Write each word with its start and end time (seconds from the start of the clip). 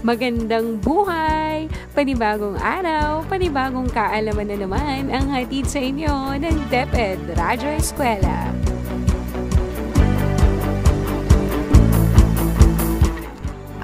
Magandang 0.00 0.80
buhay! 0.80 1.68
Panibagong 1.92 2.56
araw, 2.56 3.20
panibagong 3.28 3.92
kaalaman 3.92 4.48
na 4.48 4.56
naman 4.64 5.12
ang 5.12 5.28
hatid 5.28 5.68
sa 5.68 5.76
inyo 5.76 6.40
ng 6.40 6.56
DepEd 6.72 7.20
Radyo 7.36 7.68
Eskwela. 7.76 8.48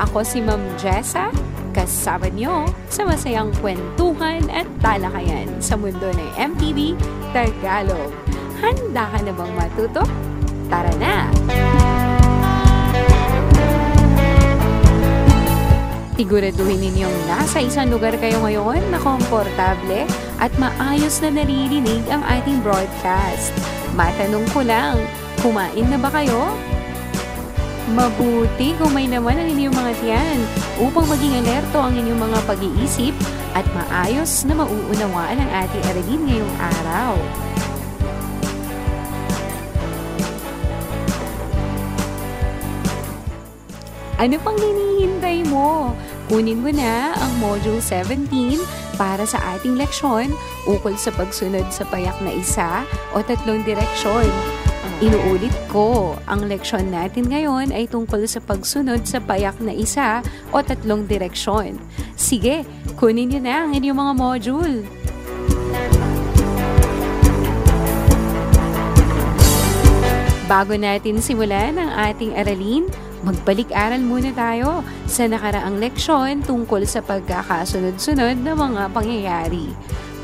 Ako 0.00 0.24
si 0.24 0.40
Ma'am 0.40 0.64
Jessa, 0.80 1.28
kasama 1.76 2.32
niyo 2.32 2.64
sa 2.88 3.04
masayang 3.04 3.52
kwentuhan 3.60 4.40
at 4.48 4.64
talakayan 4.80 5.52
sa 5.60 5.76
mundo 5.76 6.08
ng 6.16 6.30
MTV 6.40 6.96
Tagalog. 7.36 8.08
Handa 8.64 9.04
ka 9.12 9.18
na 9.20 9.32
bang 9.36 9.52
matuto? 9.52 10.02
Tara 10.72 10.92
na! 10.96 11.28
Siguraduhin 16.16 16.80
ninyong 16.80 17.28
nasa 17.28 17.60
isang 17.60 17.92
lugar 17.92 18.16
kayo 18.16 18.40
ngayon 18.40 18.80
na 18.88 18.96
komportable 19.04 20.08
at 20.40 20.48
maayos 20.56 21.20
na 21.20 21.28
naririnig 21.28 22.08
ang 22.08 22.24
ating 22.24 22.64
broadcast. 22.64 23.52
Matanong 23.92 24.48
ko 24.48 24.64
lang, 24.64 24.96
kumain 25.44 25.84
na 25.92 26.00
ba 26.00 26.08
kayo? 26.08 26.56
Mabuti 27.92 28.72
kung 28.80 28.96
may 28.96 29.04
naman 29.04 29.36
ang 29.36 29.52
inyong 29.52 29.76
mga 29.76 29.92
tiyan 30.00 30.38
upang 30.80 31.04
maging 31.04 31.36
alerto 31.44 31.84
ang 31.84 31.92
inyong 31.92 32.20
mga 32.32 32.38
pag-iisip 32.48 33.12
at 33.52 33.68
maayos 33.76 34.48
na 34.48 34.56
mauunawaan 34.56 35.36
ang 35.36 35.50
ating 35.68 35.84
aralin 35.84 36.22
ngayong 36.24 36.54
araw. 36.80 37.12
Ano 44.16 44.40
pang 44.40 44.56
hinihintay 44.56 45.44
mo? 45.52 45.92
Kunin 46.32 46.64
mo 46.64 46.72
na 46.72 47.12
ang 47.12 47.32
Module 47.36 47.84
17 47.84 48.32
para 48.96 49.28
sa 49.28 49.36
ating 49.52 49.76
leksyon 49.76 50.32
ukol 50.64 50.96
sa 50.96 51.12
pagsunod 51.12 51.68
sa 51.68 51.84
payak 51.92 52.16
na 52.24 52.32
isa 52.32 52.88
o 53.12 53.20
tatlong 53.20 53.60
direksyon. 53.60 54.24
Inuulit 55.04 55.52
ko, 55.68 56.16
ang 56.24 56.48
leksyon 56.48 56.88
natin 56.88 57.28
ngayon 57.28 57.76
ay 57.76 57.84
tungkol 57.84 58.24
sa 58.24 58.40
pagsunod 58.40 59.04
sa 59.04 59.20
payak 59.20 59.60
na 59.60 59.76
isa 59.76 60.24
o 60.48 60.64
tatlong 60.64 61.04
direksyon. 61.04 61.76
Sige, 62.16 62.64
kunin 62.96 63.28
niyo 63.28 63.44
na 63.44 63.68
ang 63.68 63.76
inyong 63.76 64.00
mga 64.00 64.14
module. 64.16 64.76
Bago 70.48 70.72
natin 70.72 71.20
simulan 71.20 71.76
ang 71.76 71.90
ating 71.92 72.32
aralin, 72.32 72.88
magbalik-aral 73.26 73.98
muna 74.06 74.30
tayo 74.30 74.86
sa 75.10 75.26
nakaraang 75.26 75.82
leksyon 75.82 76.46
tungkol 76.46 76.86
sa 76.86 77.02
pagkakasunod-sunod 77.02 78.38
ng 78.38 78.54
mga 78.54 78.82
pangyayari. 78.94 79.66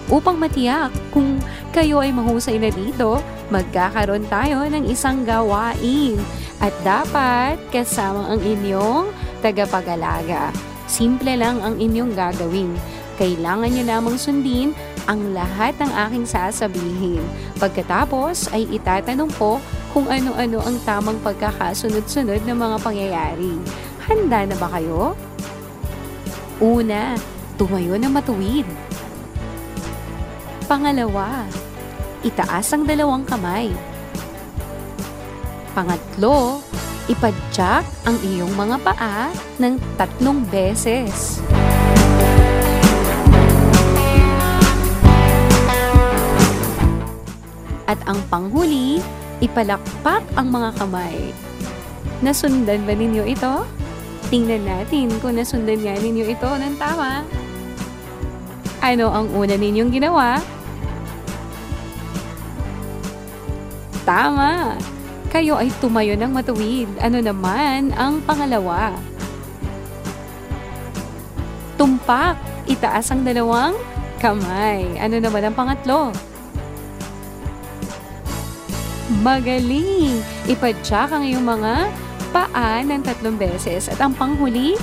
Upang 0.07 0.39
matiyak 0.39 0.95
kung 1.11 1.43
kayo 1.75 1.99
ay 1.99 2.15
mahusay 2.15 2.63
na 2.63 2.71
dito, 2.71 3.19
magkakaroon 3.51 4.31
tayo 4.31 4.63
ng 4.71 4.87
isang 4.87 5.27
gawain 5.27 6.19
at 6.63 6.71
dapat 6.87 7.59
kasama 7.75 8.31
ang 8.31 8.39
inyong 8.39 9.11
tagapag-alaga. 9.43 10.55
Simple 10.87 11.35
lang 11.35 11.59
ang 11.59 11.81
inyong 11.83 12.15
gagawin. 12.15 12.71
Kailangan 13.19 13.71
nyo 13.73 13.85
lamang 13.87 14.17
sundin 14.19 14.71
ang 15.11 15.35
lahat 15.35 15.75
ng 15.83 15.91
aking 16.09 16.27
sasabihin. 16.29 17.23
Pagkatapos 17.59 18.53
ay 18.55 18.69
itatanong 18.71 19.31
ko 19.35 19.59
kung 19.93 20.09
ano-ano 20.09 20.59
ang 20.65 20.77
tamang 20.89 21.21
pagkakasunod-sunod 21.21 22.49
ng 22.49 22.57
mga 22.57 22.77
pangyayari. 22.81 23.53
Handa 24.09 24.49
na 24.49 24.57
ba 24.57 24.69
kayo? 24.73 25.13
Una, 26.65 27.13
tumayo 27.61 28.01
na 28.01 28.09
matuwid. 28.09 28.65
Pangalawa, 30.65 31.45
itaas 32.25 32.73
ang 32.73 32.89
dalawang 32.89 33.29
kamay. 33.29 33.69
Pangatlo, 35.77 36.65
ipadyak 37.13 37.85
ang 38.09 38.17
iyong 38.25 38.53
mga 38.57 38.77
paa 38.81 39.29
ng 39.61 39.77
tatlong 40.01 40.41
beses. 40.49 41.45
At 47.85 48.01
ang 48.09 48.25
panghuli, 48.33 49.05
ipalakpak 49.43 50.23
ang 50.39 50.49
mga 50.55 50.71
kamay. 50.79 51.35
Nasundan 52.23 52.87
ba 52.87 52.95
ninyo 52.95 53.27
ito? 53.27 53.67
Tingnan 54.31 54.63
natin 54.63 55.11
kung 55.19 55.35
nasundan 55.35 55.83
nga 55.83 55.99
ninyo 55.99 56.25
ito 56.31 56.47
ng 56.47 56.75
tama. 56.79 57.27
Ano 58.79 59.11
ang 59.11 59.27
una 59.35 59.59
ninyong 59.59 59.91
ginawa? 59.91 60.39
Tama! 64.07 64.79
Kayo 65.31 65.59
ay 65.59 65.71
tumayo 65.83 66.15
ng 66.15 66.31
matuwid. 66.31 66.91
Ano 67.03 67.19
naman 67.19 67.91
ang 67.99 68.23
pangalawa? 68.23 68.95
Tumpak! 71.75 72.39
Itaas 72.71 73.11
ang 73.11 73.27
dalawang 73.27 73.75
kamay. 74.23 74.99
Ano 75.03 75.19
naman 75.19 75.43
ang 75.51 75.55
pangatlo? 75.55 76.15
Magaling! 79.23 80.19
Ipadyak 80.51 81.15
ang 81.15 81.23
iyong 81.23 81.47
mga 81.47 81.95
paa 82.35 82.83
ng 82.83 83.07
tatlong 83.07 83.39
beses. 83.39 83.87
At 83.87 84.03
ang 84.03 84.19
panghuli, 84.19 84.75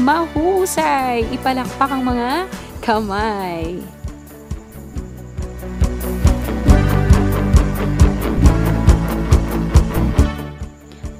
mahusay! 0.00 1.28
Ipalakpak 1.36 1.92
ang 1.92 2.00
mga 2.00 2.48
kamay. 2.80 3.84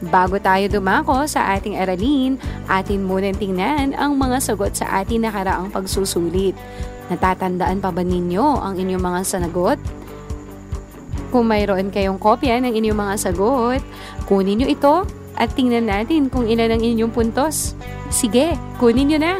Bago 0.08 0.40
tayo 0.40 0.64
dumako 0.72 1.28
sa 1.28 1.52
ating 1.52 1.76
aralin, 1.76 2.40
atin 2.64 3.04
munang 3.04 3.36
tingnan 3.36 3.92
ang 3.92 4.16
mga 4.16 4.40
sagot 4.40 4.72
sa 4.72 5.04
ating 5.04 5.20
nakaraang 5.20 5.68
pagsusulit. 5.68 6.56
Natatandaan 7.12 7.84
pa 7.84 7.92
ba 7.92 8.00
ninyo 8.00 8.56
ang 8.56 8.80
inyong 8.80 9.04
mga 9.04 9.20
sanagot? 9.20 9.76
Kung 11.34 11.50
mayroon 11.50 11.90
kayong 11.90 12.22
kopya 12.22 12.62
ng 12.62 12.72
inyong 12.74 12.98
mga 12.98 13.14
sagot, 13.18 13.82
kunin 14.30 14.62
nyo 14.62 14.68
ito 14.70 14.96
at 15.36 15.52
tingnan 15.52 15.90
natin 15.90 16.32
kung 16.32 16.48
ilan 16.48 16.72
ang 16.72 16.82
inyong 16.82 17.12
puntos. 17.12 17.76
Sige, 18.08 18.56
kunin 18.80 19.10
nyo 19.12 19.18
na! 19.20 19.34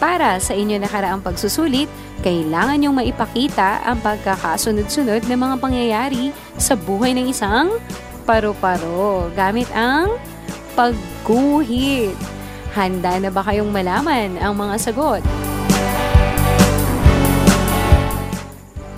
Para 0.00 0.36
sa 0.36 0.52
inyo 0.52 0.76
nakaraang 0.76 1.24
pagsusulit, 1.24 1.88
kailangan 2.20 2.76
nyong 2.76 2.96
maipakita 3.00 3.80
ang 3.88 4.04
pagkakasunod-sunod 4.04 5.24
ng 5.24 5.40
mga 5.40 5.56
pangyayari 5.56 6.36
sa 6.60 6.76
buhay 6.76 7.16
ng 7.16 7.32
isang 7.32 7.72
paru-paro 8.28 9.32
gamit 9.32 9.68
ang 9.72 10.12
pagguhit. 10.76 12.16
Handa 12.76 13.16
na 13.16 13.32
ba 13.32 13.40
kayong 13.42 13.72
malaman 13.72 14.36
ang 14.36 14.54
mga 14.54 14.76
sagot? 14.76 15.24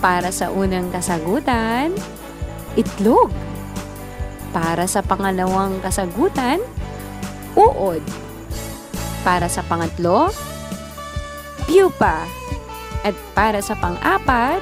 Para 0.02 0.34
sa 0.34 0.50
unang 0.50 0.90
kasagutan, 0.90 1.94
itlog. 2.74 3.30
Para 4.50 4.84
sa 4.90 4.98
pangalawang 5.00 5.78
kasagutan, 5.78 6.58
uod. 7.54 8.02
Para 9.22 9.46
sa 9.46 9.62
pangatlo, 9.62 10.34
pupa. 11.70 12.26
At 13.06 13.14
para 13.32 13.62
sa 13.62 13.78
pang-apat, 13.78 14.58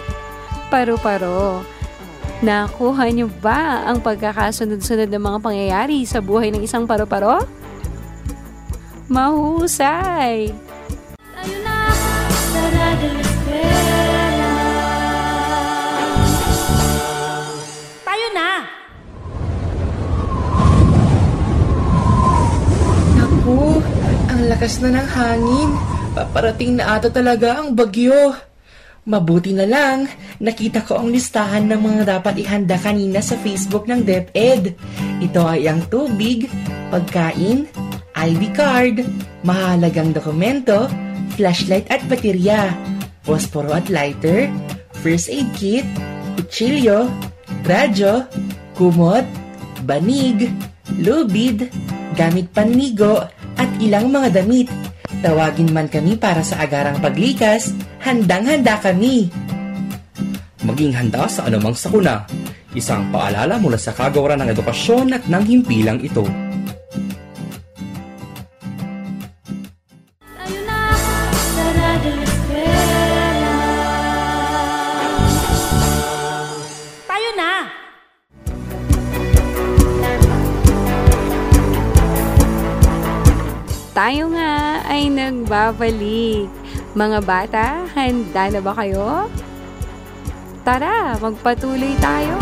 paru-paro. 0.68 1.64
Nakuha 2.40 3.08
niyo 3.12 3.28
ba 3.40 3.84
ang 3.84 4.00
pagkakasunod-sunod 4.00 5.08
ng 5.08 5.24
mga 5.24 5.38
pangyayari 5.40 6.04
sa 6.04 6.20
buhay 6.24 6.48
ng 6.52 6.64
isang 6.64 6.84
paru-paro? 6.84 7.44
Mahusay! 9.08 10.69
Lakas 24.50 24.82
na 24.82 24.98
ng 24.98 25.08
hangin. 25.14 25.70
Paparating 26.10 26.74
na 26.74 26.98
ata 26.98 27.06
talaga 27.06 27.62
ang 27.62 27.78
bagyo. 27.78 28.34
Mabuti 29.06 29.54
na 29.54 29.64
lang, 29.64 30.10
nakita 30.42 30.82
ko 30.82 30.98
ang 30.98 31.08
listahan 31.14 31.70
ng 31.70 31.78
mga 31.78 32.02
dapat 32.18 32.42
ihanda 32.42 32.76
kanina 32.76 33.22
sa 33.22 33.38
Facebook 33.38 33.86
ng 33.86 34.02
DepEd. 34.02 34.74
Ito 35.22 35.40
ay 35.46 35.70
ang 35.70 35.86
tubig, 35.86 36.50
pagkain, 36.90 37.70
ID 38.18 38.42
card, 38.52 39.06
mahalagang 39.46 40.12
dokumento, 40.12 40.90
flashlight 41.38 41.88
at 41.88 42.02
baterya, 42.10 42.74
posporo 43.24 43.72
at 43.72 43.88
lighter, 43.88 44.50
first 45.00 45.32
aid 45.32 45.48
kit, 45.56 45.86
kutsilyo, 46.36 47.08
radyo, 47.64 48.28
kumot, 48.76 49.24
banig, 49.88 50.52
lubid, 51.00 51.72
gamit 52.18 52.52
panligo, 52.52 53.24
ilang 53.80 54.12
mga 54.12 54.28
damit. 54.44 54.68
Tawagin 55.24 55.72
man 55.72 55.88
kami 55.88 56.14
para 56.14 56.44
sa 56.44 56.62
agarang 56.62 57.00
paglikas, 57.00 57.72
handang-handa 58.04 58.78
kami. 58.78 59.32
Maging 60.62 60.92
handa 60.94 61.26
sa 61.26 61.48
anumang 61.48 61.74
sakuna. 61.74 62.28
Isang 62.76 63.10
paalala 63.10 63.58
mula 63.58 63.80
sa 63.80 63.90
kagawaran 63.90 64.44
ng 64.44 64.52
edukasyon 64.54 65.16
at 65.16 65.24
ng 65.26 65.44
himpilang 65.48 65.98
ito. 65.98 66.49
Nagbabalik. 85.50 86.46
Mga 86.94 87.18
bata, 87.26 87.66
handa 87.98 88.54
na 88.54 88.60
ba 88.62 88.72
kayo? 88.78 89.26
Tara, 90.62 91.18
magpatuloy 91.18 91.98
tayo. 91.98 92.38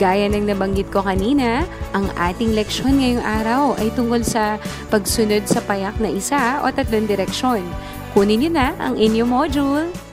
Gaya 0.00 0.26
ng 0.32 0.50
nabanggit 0.50 0.90
ko 0.90 1.04
kanina, 1.04 1.62
ang 1.94 2.10
ating 2.18 2.56
leksyon 2.58 2.98
ngayong 2.98 3.22
araw 3.22 3.62
ay 3.78 3.92
tungkol 3.94 4.24
sa 4.24 4.58
pagsunod 4.90 5.46
sa 5.46 5.62
payak 5.62 5.94
na 6.02 6.10
isa 6.10 6.64
o 6.64 6.72
tatlong 6.74 7.06
direksyon. 7.06 7.62
Kunin 8.16 8.42
niyo 8.42 8.50
na 8.50 8.74
ang 8.82 8.98
inyong 8.98 9.30
module. 9.30 10.09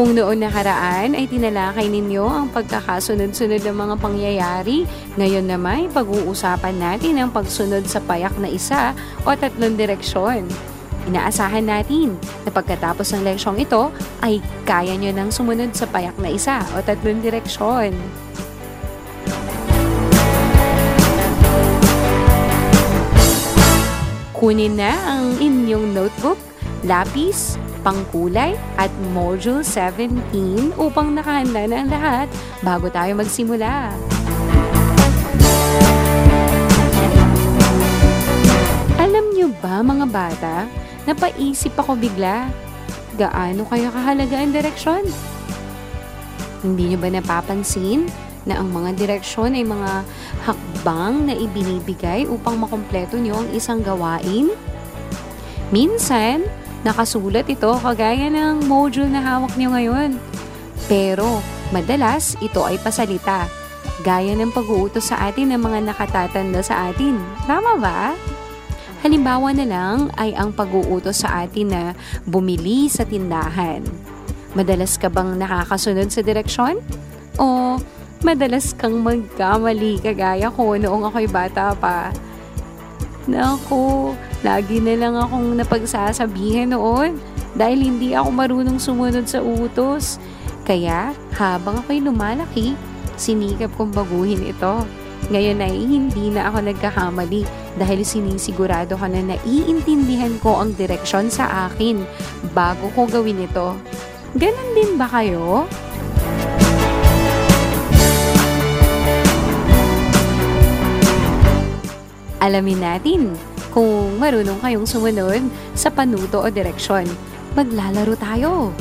Kung 0.00 0.16
noon 0.16 0.40
nakaraan 0.40 1.12
ay 1.12 1.28
tinalakay 1.28 1.84
ninyo 1.92 2.24
ang 2.24 2.48
pagkakasunod-sunod 2.56 3.60
ng 3.60 3.76
mga 3.84 3.94
pangyayari, 4.00 4.88
ngayon 5.20 5.44
naman 5.44 5.92
pag-uusapan 5.92 6.72
natin 6.80 7.20
ang 7.20 7.28
pagsunod 7.28 7.84
sa 7.84 8.00
payak 8.08 8.32
na 8.40 8.48
isa 8.48 8.96
o 9.28 9.36
tatlong 9.36 9.76
direksyon. 9.76 10.48
Inaasahan 11.04 11.68
natin 11.68 12.16
na 12.16 12.48
pagkatapos 12.48 13.12
ng 13.12 13.28
leksyong 13.28 13.60
ito 13.60 13.92
ay 14.24 14.40
kaya 14.64 14.96
nyo 14.96 15.12
nang 15.12 15.28
sumunod 15.28 15.76
sa 15.76 15.84
payak 15.84 16.16
na 16.16 16.32
isa 16.32 16.64
o 16.72 16.80
tatlong 16.80 17.20
direksyon. 17.20 17.92
Kunin 24.32 24.80
na 24.80 24.96
ang 24.96 25.36
inyong 25.36 25.92
notebook, 25.92 26.40
lapis, 26.88 27.60
pangkulay 27.80 28.54
at 28.76 28.92
Module 29.12 29.64
17 29.64 30.76
upang 30.76 31.16
nakahanda 31.16 31.64
na 31.66 31.76
ang 31.80 31.88
lahat 31.88 32.28
bago 32.60 32.86
tayo 32.92 33.16
magsimula. 33.16 33.92
Alam 39.00 39.24
nyo 39.32 39.48
ba 39.58 39.80
mga 39.80 40.06
bata, 40.06 40.56
napaisip 41.08 41.72
ako 41.74 41.96
bigla, 41.96 42.52
gaano 43.16 43.64
kaya 43.64 43.88
kahalaga 43.88 44.36
ang 44.38 44.52
direksyon? 44.52 45.04
Hindi 46.60 46.92
nyo 46.92 46.98
ba 47.00 47.08
napapansin 47.08 48.04
na 48.44 48.60
ang 48.60 48.68
mga 48.72 48.96
direksyon 48.96 49.56
ay 49.56 49.64
mga 49.64 50.04
hakbang 50.44 51.14
na 51.28 51.34
ibinibigay 51.36 52.28
upang 52.28 52.60
makompleto 52.60 53.16
nyo 53.16 53.40
ang 53.40 53.48
isang 53.56 53.80
gawain? 53.80 54.52
Minsan, 55.72 56.44
nakasulat 56.86 57.46
ito 57.48 57.70
kagaya 57.80 58.32
ng 58.32 58.64
module 58.64 59.08
na 59.08 59.20
hawak 59.20 59.52
nyo 59.56 59.76
ngayon. 59.76 60.10
Pero, 60.88 61.44
madalas 61.70 62.34
ito 62.40 62.64
ay 62.64 62.80
pasalita, 62.80 63.46
gaya 64.02 64.32
ng 64.32 64.50
pag-uutos 64.50 65.12
sa 65.12 65.28
atin 65.28 65.52
ng 65.54 65.60
mga 65.60 65.92
nakatatanda 65.92 66.64
sa 66.64 66.88
atin. 66.88 67.20
Tama 67.44 67.76
ba? 67.76 68.16
Halimbawa 69.00 69.56
na 69.56 69.64
lang 69.64 69.98
ay 70.20 70.36
ang 70.36 70.52
pag-uutos 70.52 71.24
sa 71.24 71.44
atin 71.44 71.72
na 71.72 71.82
bumili 72.28 72.88
sa 72.92 73.04
tindahan. 73.08 73.80
Madalas 74.52 75.00
ka 75.00 75.08
bang 75.08 75.40
nakakasunod 75.40 76.12
sa 76.12 76.20
direksyon? 76.20 76.82
O 77.40 77.78
madalas 78.20 78.76
kang 78.76 79.00
magkamali 79.00 80.04
kagaya 80.04 80.52
ko 80.52 80.76
noong 80.76 81.08
ako'y 81.08 81.28
bata 81.30 81.72
pa? 81.72 82.12
Naku, 83.28 84.16
lagi 84.40 84.80
na 84.80 84.96
lang 84.96 85.14
akong 85.18 85.58
napagsasabihin 85.60 86.72
noon 86.72 87.20
dahil 87.52 87.92
hindi 87.92 88.16
ako 88.16 88.28
marunong 88.32 88.78
sumunod 88.80 89.28
sa 89.28 89.44
utos. 89.44 90.16
Kaya 90.64 91.12
habang 91.36 91.82
ako'y 91.84 92.00
lumalaki, 92.00 92.78
sinikap 93.20 93.74
kong 93.76 93.92
baguhin 93.92 94.48
ito. 94.48 94.86
Ngayon 95.28 95.60
ay 95.60 95.76
hindi 95.76 96.32
na 96.32 96.48
ako 96.48 96.72
nagkakamali 96.72 97.44
dahil 97.76 98.00
sinisigurado 98.02 98.96
ko 98.96 99.04
na 99.04 99.20
naiintindihan 99.20 100.32
ko 100.40 100.64
ang 100.64 100.72
direksyon 100.74 101.28
sa 101.28 101.68
akin 101.68 102.02
bago 102.56 102.88
ko 102.96 103.04
gawin 103.04 103.44
ito. 103.44 103.76
Ganon 104.34 104.70
din 104.72 104.96
ba 104.96 105.10
kayo? 105.10 105.68
Alamin 112.40 112.80
natin 112.80 113.36
kung 113.70 114.16
marunong 114.16 114.58
kayong 114.64 114.88
sumunod 114.88 115.44
sa 115.76 115.92
panuto 115.92 116.40
o 116.40 116.48
direksyon. 116.48 117.06
Maglalaro 117.52 118.16
tayo. 118.16 118.72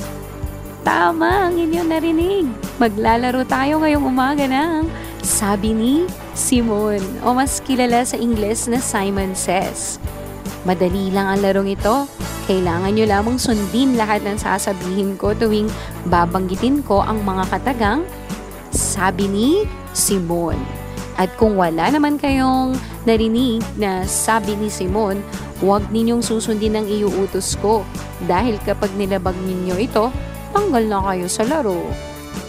Tama 0.88 1.51
ang 1.51 1.56
inyong 1.60 1.89
narinig. 1.92 2.48
Maglalaro 2.80 3.44
tayo 3.44 3.84
ngayong 3.84 4.06
umaga 4.08 4.48
ng 4.48 4.88
sabi 5.20 5.75
ni 5.75 6.08
Simon 6.32 7.04
o 7.20 7.36
mas 7.36 7.60
kilala 7.60 8.08
sa 8.08 8.16
Ingles 8.16 8.72
na 8.72 8.80
Simon 8.80 9.36
Says. 9.36 10.00
Madali 10.63 11.12
lang 11.12 11.28
ang 11.28 11.39
larong 11.44 11.70
ito. 11.70 12.08
Kailangan 12.50 12.96
nyo 12.96 13.06
lamang 13.06 13.38
sundin 13.38 13.94
lahat 13.94 14.25
ng 14.25 14.39
sasabihin 14.39 15.13
ko 15.20 15.38
tuwing 15.38 15.70
babanggitin 16.10 16.82
ko 16.82 17.06
ang 17.06 17.22
mga 17.22 17.46
katagang 17.54 18.01
sabi 18.74 19.30
ni 19.30 19.50
Simon. 19.94 20.58
At 21.20 21.36
kung 21.36 21.60
wala 21.60 21.92
naman 21.92 22.16
kayong 22.16 22.80
narinig 23.04 23.60
na 23.76 24.08
sabi 24.08 24.56
ni 24.56 24.72
Simon, 24.72 25.20
huwag 25.60 25.92
ninyong 25.92 26.24
susundin 26.24 26.80
ang 26.80 26.88
iuutos 26.88 27.60
ko 27.60 27.84
dahil 28.24 28.56
kapag 28.64 28.88
nilabag 28.96 29.36
ninyo 29.36 29.76
ito, 29.84 30.08
tanggal 30.56 30.80
na 30.88 31.04
kayo 31.12 31.28
sa 31.28 31.44
laro. 31.44 31.84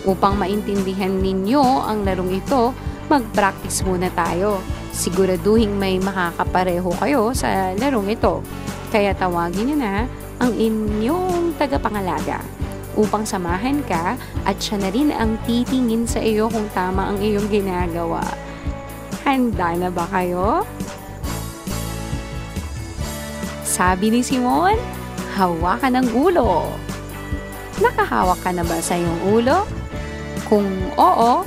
Upang 0.07 0.39
maintindihan 0.39 1.11
ninyo 1.11 1.61
ang 1.83 2.07
larong 2.07 2.31
ito, 2.31 2.71
mag-practice 3.11 3.83
muna 3.83 4.07
tayo. 4.15 4.63
Siguraduhin 4.95 5.75
may 5.75 5.99
makakapareho 5.99 6.95
kayo 7.03 7.35
sa 7.35 7.75
larong 7.75 8.07
ito. 8.07 8.39
Kaya 8.95 9.19
tawagin 9.19 9.75
nyo 9.75 9.77
na 9.83 9.95
ang 10.39 10.55
inyong 10.55 11.59
tagapangalaga 11.59 12.39
upang 12.95 13.27
samahan 13.27 13.83
ka 13.87 14.15
at 14.47 14.57
siya 14.63 14.79
na 14.79 14.91
rin 14.95 15.11
ang 15.11 15.39
titingin 15.43 16.07
sa 16.07 16.23
iyo 16.23 16.47
kung 16.47 16.67
tama 16.71 17.11
ang 17.11 17.19
iyong 17.19 17.47
ginagawa. 17.51 18.23
Handa 19.25 19.77
na 19.77 19.89
ba 19.93 20.05
kayo? 20.09 20.65
Sabi 23.63 24.13
ni 24.13 24.21
Simon, 24.21 24.77
hawakan 25.39 26.03
ang 26.03 26.09
ulo. 26.13 26.69
Nakahawak 27.81 28.45
ka 28.45 28.51
na 28.53 28.61
ba 28.61 28.77
sa 28.83 28.99
iyong 28.99 29.41
ulo? 29.41 29.65
Kung 30.51 30.69
oo, 31.01 31.47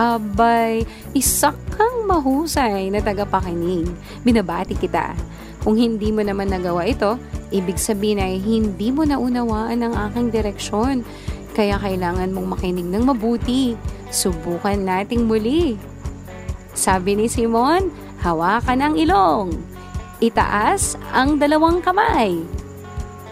abay, 0.00 0.82
isa 1.12 1.54
kang 1.70 2.08
mahusay 2.08 2.88
na 2.90 2.98
tagapakinig. 3.04 3.86
Binabati 4.24 4.74
kita. 4.74 5.14
Kung 5.62 5.76
hindi 5.76 6.10
mo 6.14 6.22
naman 6.22 6.50
nagawa 6.50 6.86
ito, 6.86 7.18
ibig 7.50 7.76
sabihin 7.76 8.22
ay 8.22 8.38
hindi 8.38 8.94
mo 8.94 9.02
naunawaan 9.02 9.82
ang 9.82 9.94
aking 10.10 10.30
direksyon. 10.30 11.02
Kaya 11.54 11.78
kailangan 11.78 12.30
mong 12.30 12.58
makinig 12.58 12.86
ng 12.86 13.04
mabuti. 13.06 13.74
Subukan 14.10 14.82
nating 14.82 15.26
muli. 15.26 15.74
Sabi 16.76 17.16
ni 17.16 17.24
Simon, 17.24 17.88
hawakan 18.20 18.84
ang 18.84 18.94
ilong. 19.00 19.48
Itaas 20.20 21.00
ang 21.08 21.40
dalawang 21.40 21.80
kamay. 21.80 22.44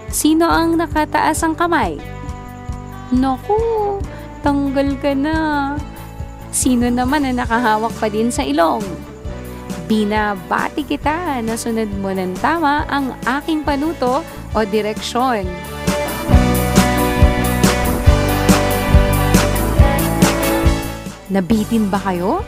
Sino 0.08 0.48
ang 0.48 0.80
nakataas 0.80 1.44
ang 1.44 1.52
kamay? 1.52 2.00
Naku, 3.12 4.00
tanggal 4.40 4.96
ka 4.96 5.12
na. 5.12 5.38
Sino 6.48 6.88
naman 6.88 7.28
na 7.28 7.44
nakahawak 7.44 7.92
pa 8.00 8.08
din 8.08 8.32
sa 8.32 8.40
ilong? 8.40 8.80
Binabati 9.84 10.80
kita 10.88 11.44
na 11.44 11.60
sunod 11.60 11.92
mo 12.00 12.16
ng 12.16 12.40
tama 12.40 12.88
ang 12.88 13.12
aking 13.28 13.60
panuto 13.60 14.24
o 14.56 14.58
direksyon. 14.64 15.44
Nabitin 21.28 21.92
ba 21.92 22.00
kayo? 22.00 22.40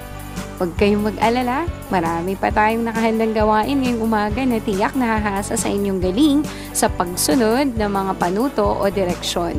Huwag 0.56 0.72
kayong 0.80 1.12
mag-alala, 1.12 1.68
marami 1.92 2.32
pa 2.32 2.48
tayong 2.48 2.88
nakahandang 2.88 3.36
gawain 3.36 3.76
ngayong 3.76 4.00
umaga 4.00 4.40
na 4.40 4.56
tiyak 4.56 4.96
nahahasa 4.96 5.52
sa 5.52 5.68
inyong 5.68 6.00
galing 6.00 6.40
sa 6.72 6.88
pagsunod 6.88 7.76
ng 7.76 7.90
mga 7.92 8.12
panuto 8.16 8.64
o 8.64 8.88
direksyon. 8.88 9.52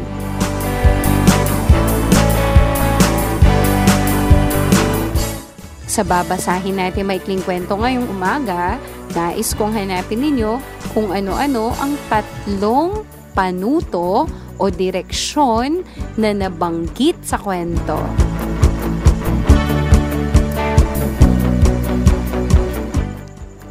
Sa 5.86 6.02
babasahin 6.02 6.82
natin 6.82 7.06
maikling 7.06 7.46
kwento 7.46 7.78
ngayong 7.78 8.10
umaga, 8.10 8.82
nais 9.14 9.54
kong 9.54 9.78
hanapin 9.78 10.18
ninyo 10.18 10.58
kung 10.98 11.14
ano-ano 11.14 11.78
ang 11.78 11.94
tatlong 12.10 13.06
panuto 13.38 14.26
o 14.58 14.64
direksyon 14.74 15.86
na 16.18 16.34
nabanggit 16.34 17.22
sa 17.22 17.38
kwento. 17.38 18.27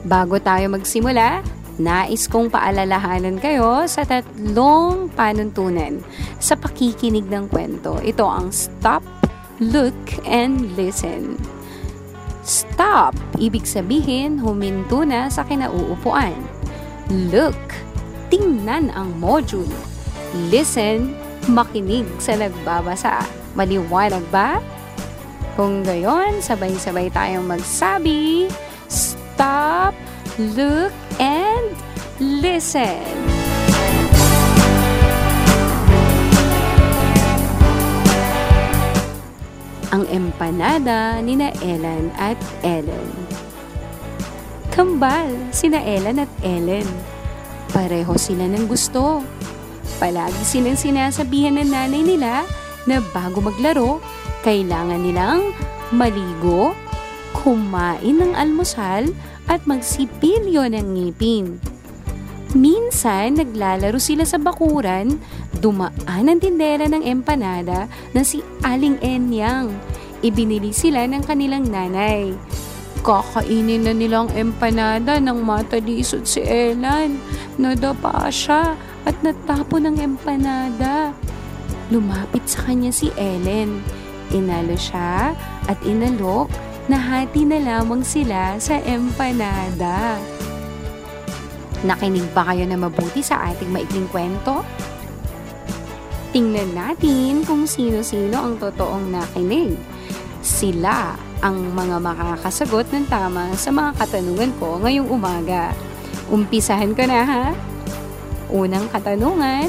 Bago 0.06 0.38
tayo 0.38 0.70
magsimula, 0.70 1.42
nais 1.82 2.30
kong 2.30 2.46
paalalahanan 2.46 3.42
kayo 3.42 3.90
sa 3.90 4.06
tatlong 4.06 5.10
panuntunan 5.10 5.98
sa 6.38 6.54
pakikinig 6.54 7.26
ng 7.26 7.50
kwento. 7.50 7.98
Ito 7.98 8.22
ang 8.22 8.54
stop, 8.54 9.02
look, 9.58 9.98
and 10.22 10.78
listen. 10.78 11.34
Stop, 12.46 13.18
ibig 13.42 13.66
sabihin 13.66 14.38
huminto 14.38 15.02
na 15.02 15.26
sa 15.26 15.42
kinauupuan. 15.42 16.38
Look, 17.10 17.58
tingnan 18.30 18.94
ang 18.94 19.10
module. 19.18 19.75
Listen, 20.54 21.18
makinig 21.50 22.06
sa 22.22 22.38
nagbabasa. 22.38 23.26
Maliwanag 23.58 24.22
ba? 24.30 24.62
Kung 25.58 25.82
gayon, 25.82 26.38
sabay-sabay 26.38 27.10
tayong 27.10 27.50
magsabi, 27.50 28.46
stop, 29.36 29.92
look, 30.40 30.88
and 31.20 31.76
listen. 32.16 33.04
Ang 39.92 40.08
empanada 40.08 41.20
ni 41.20 41.36
na 41.36 41.52
Ellen 41.60 42.08
at 42.16 42.40
Ellen. 42.64 43.12
Kambal 44.72 45.52
sina 45.52 45.84
Ellen 45.84 46.24
at 46.24 46.32
Ellen. 46.40 46.88
Pareho 47.76 48.16
sila 48.16 48.48
ng 48.48 48.64
gusto. 48.64 49.20
Palagi 50.00 50.44
silang 50.44 50.80
sinasabihan 50.80 51.60
ng 51.60 51.68
nanay 51.72 52.04
nila 52.04 52.44
na 52.88 53.00
bago 53.12 53.40
maglaro, 53.40 54.00
kailangan 54.44 55.00
nilang 55.00 55.52
maligo, 55.92 56.76
kumain 57.35 58.21
ng 58.21 58.33
almusal 58.35 59.11
at 59.47 59.62
magsipilyo 59.66 60.66
ng 60.66 60.87
ngipin. 60.95 61.59
Minsan, 62.54 63.37
naglalaro 63.37 63.99
sila 63.99 64.23
sa 64.23 64.38
bakuran, 64.38 65.18
dumaan 65.59 66.30
ang 66.30 66.38
tindera 66.38 66.87
ng 66.87 67.02
empanada 67.02 67.90
na 68.14 68.23
si 68.23 68.40
Aling 68.62 69.02
Enyang. 69.02 69.75
Ibinili 70.23 70.71
sila 70.73 71.04
ng 71.04 71.23
kanilang 71.26 71.68
nanay. 71.68 72.33
Kakainin 73.04 73.87
na 73.87 73.92
nilang 73.95 74.33
empanada 74.35 75.21
ng 75.23 75.38
matalisod 75.38 76.26
si 76.26 76.42
Ellen. 76.42 77.21
Nadapa 77.61 78.26
siya 78.33 78.75
at 79.06 79.14
natapo 79.23 79.78
ng 79.78 80.02
empanada. 80.02 81.14
Lumapit 81.92 82.42
sa 82.50 82.66
kanya 82.66 82.90
si 82.90 83.14
Ellen. 83.14 83.78
Inalo 84.35 84.75
siya 84.75 85.38
at 85.71 85.78
inalok 85.87 86.50
nahati 86.86 87.42
na 87.42 87.58
lamang 87.58 88.06
sila 88.06 88.54
sa 88.62 88.78
empanada. 88.86 90.18
Nakinig 91.82 92.26
ba 92.30 92.46
kayo 92.50 92.62
na 92.66 92.78
mabuti 92.78 93.20
sa 93.22 93.50
ating 93.50 93.70
maikling 93.74 94.06
kwento? 94.10 94.62
Tingnan 96.30 96.74
natin 96.74 97.42
kung 97.42 97.66
sino-sino 97.66 98.38
ang 98.38 98.54
totoong 98.58 99.10
nakinig. 99.10 99.74
Sila 100.46 101.18
ang 101.42 101.58
mga 101.74 101.98
makakasagot 101.98 102.86
ng 102.94 103.06
tama 103.10 103.50
sa 103.58 103.74
mga 103.74 103.90
katanungan 103.98 104.50
ko 104.62 104.78
ngayong 104.78 105.10
umaga. 105.10 105.74
Umpisahan 106.30 106.94
ko 106.94 107.02
na 107.06 107.20
ha. 107.26 107.46
Unang 108.46 108.86
katanungan, 108.94 109.66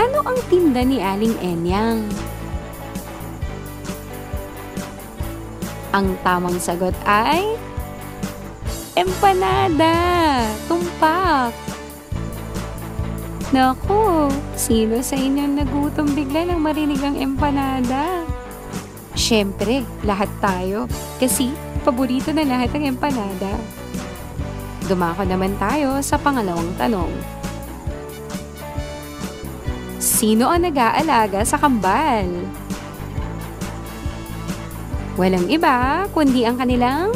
ano 0.00 0.18
ang 0.24 0.38
tinda 0.48 0.80
ni 0.80 1.04
Aling 1.04 1.36
Enyang? 1.44 2.08
Ang 5.94 6.18
tamang 6.26 6.58
sagot 6.58 6.90
ay 7.06 7.54
empanada, 8.98 9.94
tumpak. 10.66 11.54
Naku, 13.54 14.26
sino 14.58 14.98
sa 15.06 15.14
inyo 15.14 15.54
nagutom 15.54 16.10
bigla 16.10 16.50
nang 16.50 16.58
marinig 16.58 16.98
ang 16.98 17.14
empanada? 17.14 18.26
Siyempre, 19.14 19.86
lahat 20.02 20.26
tayo. 20.42 20.90
Kasi, 21.22 21.54
paborito 21.86 22.34
na 22.34 22.42
lahat 22.42 22.74
ng 22.74 22.90
empanada. 22.90 23.54
Dumako 24.90 25.22
naman 25.22 25.54
tayo 25.62 26.02
sa 26.02 26.18
pangalawang 26.18 26.74
tanong. 26.74 27.14
Sino 30.02 30.50
ang 30.50 30.66
nag-aalaga 30.66 31.46
sa 31.46 31.54
kambal? 31.54 32.26
Walang 35.14 35.46
iba, 35.46 36.10
kundi 36.10 36.42
ang 36.42 36.58
kanilang 36.58 37.14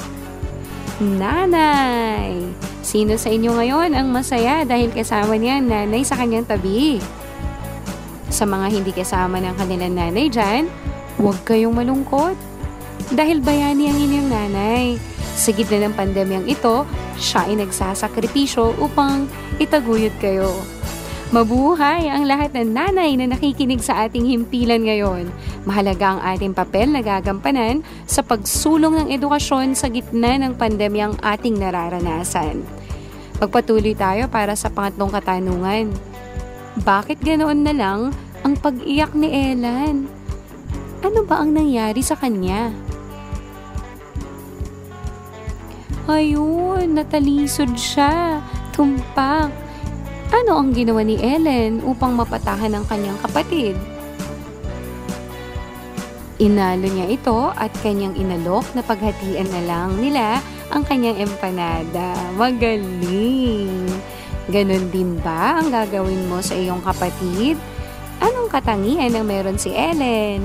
nanay. 1.02 2.30
Sino 2.78 3.18
sa 3.18 3.26
inyo 3.26 3.58
ngayon 3.58 3.90
ang 3.90 4.14
masaya 4.14 4.62
dahil 4.62 4.94
kasama 4.94 5.34
niya 5.34 5.58
ang 5.58 5.66
nanay 5.66 6.06
sa 6.06 6.14
kanyang 6.14 6.46
tabi? 6.46 7.02
Sa 8.30 8.46
mga 8.46 8.70
hindi 8.70 8.94
kasama 8.94 9.42
ng 9.42 9.54
kanilang 9.58 9.98
nanay 9.98 10.30
dyan, 10.30 10.70
huwag 11.18 11.42
kayong 11.42 11.74
malungkot. 11.74 12.38
Dahil 13.10 13.42
bayani 13.42 13.90
ang 13.90 13.98
inyong 13.98 14.28
nanay. 14.30 14.84
Sa 15.34 15.50
gitna 15.50 15.90
ng 15.90 15.94
pandemyang 15.98 16.46
ito, 16.46 16.86
siya 17.18 17.50
ay 17.50 17.58
nagsasakripisyo 17.58 18.78
upang 18.78 19.26
itaguyod 19.58 20.14
kayo. 20.22 20.54
Mabuhay 21.28 22.08
ang 22.08 22.24
lahat 22.24 22.56
ng 22.56 22.72
nanay 22.72 23.12
na 23.20 23.28
nakikinig 23.28 23.84
sa 23.84 24.08
ating 24.08 24.24
himpilan 24.24 24.80
ngayon. 24.80 25.28
Mahalaga 25.68 26.16
ang 26.16 26.20
ating 26.24 26.56
papel 26.56 26.88
na 26.88 27.04
gagampanan 27.04 27.84
sa 28.08 28.24
pagsulong 28.24 28.96
ng 28.96 29.08
edukasyon 29.12 29.76
sa 29.76 29.92
gitna 29.92 30.40
ng 30.40 30.56
pandemyang 30.56 31.20
ating 31.20 31.60
nararanasan. 31.60 32.64
Magpatuloy 33.44 33.92
tayo 33.92 34.24
para 34.32 34.56
sa 34.56 34.72
pangatlong 34.72 35.12
katanungan. 35.12 35.92
Bakit 36.80 37.20
ganoon 37.20 37.60
na 37.60 37.76
lang 37.76 38.00
ang 38.40 38.56
pag-iyak 38.56 39.12
ni 39.12 39.28
Ellen? 39.28 40.08
Ano 41.04 41.28
ba 41.28 41.44
ang 41.44 41.52
nangyari 41.52 42.00
sa 42.00 42.16
kanya? 42.16 42.72
Ayun, 46.08 46.96
natalisod 46.96 47.76
siya. 47.76 48.40
Tumpak. 48.72 49.67
Ano 50.28 50.60
ang 50.60 50.76
ginawa 50.76 51.00
ni 51.00 51.16
Ellen 51.16 51.80
upang 51.80 52.12
mapatahan 52.12 52.76
ang 52.76 52.84
kanyang 52.84 53.16
kapatid? 53.24 53.80
Inalo 56.38 56.84
niya 56.84 57.08
ito 57.08 57.50
at 57.56 57.72
kanyang 57.80 58.12
inalok 58.14 58.62
na 58.76 58.84
paghatian 58.84 59.48
na 59.48 59.62
lang 59.64 59.96
nila 59.96 60.38
ang 60.68 60.84
kanyang 60.84 61.24
empanada. 61.24 62.12
Magaling! 62.36 63.88
Ganon 64.52 64.92
din 64.92 65.16
ba 65.24 65.60
ang 65.60 65.72
gagawin 65.72 66.28
mo 66.28 66.44
sa 66.44 66.54
iyong 66.54 66.84
kapatid? 66.84 67.56
Anong 68.20 68.52
katangian 68.52 69.16
ang 69.16 69.24
meron 69.24 69.56
si 69.56 69.72
Ellen? 69.72 70.44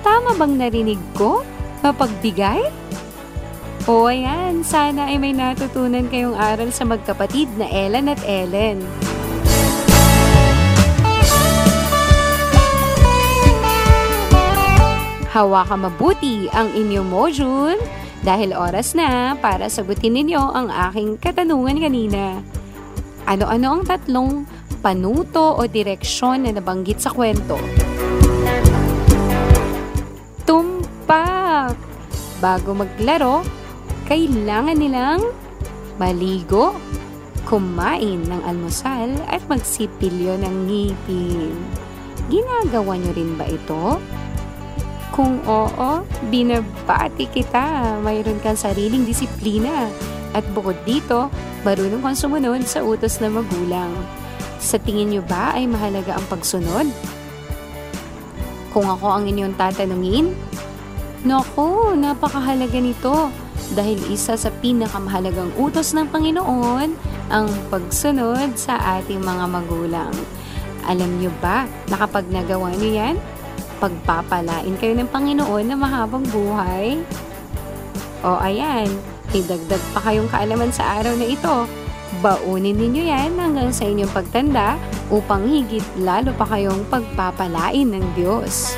Tama 0.00 0.32
bang 0.32 0.54
narinig 0.56 1.00
ko? 1.12 1.44
Mapagbigay? 1.84 2.72
O 3.82 4.06
ayan, 4.06 4.62
sana 4.62 5.10
ay 5.10 5.18
may 5.18 5.34
natutunan 5.34 6.06
kayong 6.06 6.38
aral 6.38 6.70
sa 6.70 6.86
magkapatid 6.86 7.50
na 7.58 7.66
Ellen 7.66 8.06
at 8.06 8.22
Ellen. 8.22 8.78
Hawakan 15.34 15.90
mabuti 15.90 16.46
ang 16.54 16.70
inyong 16.70 17.08
module 17.10 17.80
dahil 18.22 18.54
oras 18.54 18.94
na 18.94 19.34
para 19.34 19.66
sagutin 19.66 20.14
ninyo 20.14 20.38
ang 20.38 20.70
aking 20.70 21.18
katanungan 21.18 21.82
kanina. 21.82 22.38
Ano-ano 23.26 23.80
ang 23.80 23.82
tatlong 23.82 24.46
panuto 24.78 25.58
o 25.58 25.66
direksyon 25.66 26.46
na 26.46 26.54
nabanggit 26.54 27.02
sa 27.02 27.10
kwento. 27.10 27.58
Tumpak! 30.46 31.74
Bago 32.38 32.70
maglaro, 32.78 33.61
kailangan 34.12 34.76
nilang 34.76 35.24
maligo, 35.96 36.76
kumain 37.48 38.20
ng 38.20 38.44
almusal 38.44 39.08
at 39.24 39.40
magsipilyo 39.48 40.36
ng 40.36 40.68
ngipin. 40.68 41.56
Ginagawa 42.28 43.00
nyo 43.00 43.08
rin 43.16 43.32
ba 43.40 43.48
ito? 43.48 43.96
Kung 45.16 45.40
oo, 45.48 46.04
binabati 46.28 47.24
kita. 47.32 47.96
Mayroon 48.04 48.36
kang 48.44 48.52
sariling 48.52 49.08
disiplina. 49.08 49.88
At 50.36 50.44
bukod 50.52 50.76
dito, 50.84 51.32
marunong 51.64 52.04
kang 52.04 52.16
sumunod 52.16 52.68
sa 52.68 52.84
utos 52.84 53.16
ng 53.16 53.32
magulang. 53.40 53.96
Sa 54.60 54.76
tingin 54.76 55.08
nyo 55.08 55.24
ba 55.24 55.56
ay 55.56 55.64
mahalaga 55.64 56.20
ang 56.20 56.26
pagsunod? 56.28 56.84
Kung 58.76 58.92
ako 58.92 59.08
ang 59.08 59.24
inyong 59.24 59.56
tatanungin, 59.56 60.36
Naku, 61.22 61.94
napakahalaga 61.96 62.76
nito 62.76 63.32
dahil 63.72 63.98
isa 64.12 64.36
sa 64.36 64.52
pinakamahalagang 64.60 65.52
utos 65.56 65.96
ng 65.96 66.08
Panginoon 66.12 66.88
ang 67.32 67.46
pagsunod 67.72 68.56
sa 68.56 68.76
ating 69.00 69.20
mga 69.20 69.44
magulang. 69.48 70.12
Alam 70.84 71.22
nyo 71.22 71.30
ba 71.40 71.64
na 71.88 71.96
kapag 71.96 72.28
nagawa 72.28 72.74
nyo 72.76 72.90
yan, 72.90 73.16
pagpapalain 73.80 74.76
kayo 74.78 74.94
ng 74.98 75.08
Panginoon 75.08 75.64
na 75.66 75.76
mahabang 75.78 76.26
buhay? 76.28 77.00
O 78.22 78.38
ayan, 78.38 78.86
idagdag 79.34 79.82
pa 79.96 80.00
kayong 80.04 80.30
kaalaman 80.30 80.70
sa 80.70 81.00
araw 81.00 81.16
na 81.16 81.26
ito. 81.26 81.66
Baunin 82.20 82.76
ninyo 82.76 83.02
yan 83.08 83.40
hanggang 83.40 83.72
sa 83.72 83.88
inyong 83.88 84.12
pagtanda 84.12 84.76
upang 85.08 85.48
higit 85.48 85.82
lalo 85.96 86.30
pa 86.36 86.44
kayong 86.44 86.84
pagpapalain 86.92 87.88
ng 87.88 88.04
Diyos. 88.14 88.76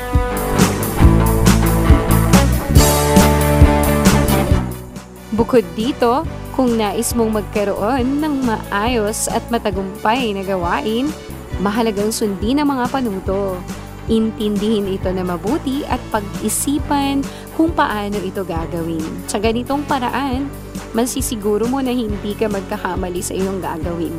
Bukod 5.35 5.67
dito, 5.75 6.23
kung 6.55 6.79
nais 6.79 7.11
mong 7.11 7.43
magkaroon 7.43 8.23
ng 8.23 8.47
maayos 8.47 9.27
at 9.27 9.43
matagumpay 9.51 10.31
na 10.31 10.47
gawain, 10.47 11.11
mahalagang 11.59 12.07
sundin 12.07 12.63
ang 12.63 12.71
mga 12.71 12.87
panuto. 12.87 13.59
Intindihin 14.07 14.87
ito 14.87 15.11
na 15.11 15.27
mabuti 15.27 15.83
at 15.91 15.99
pag-isipan 16.07 17.19
kung 17.59 17.75
paano 17.75 18.15
ito 18.23 18.47
gagawin. 18.47 19.03
Sa 19.27 19.35
ganitong 19.35 19.83
paraan, 19.83 20.47
masisiguro 20.95 21.67
mo 21.67 21.83
na 21.83 21.91
hindi 21.91 22.31
ka 22.31 22.47
magkakamali 22.47 23.19
sa 23.19 23.35
iyong 23.35 23.59
gagawin. 23.59 24.15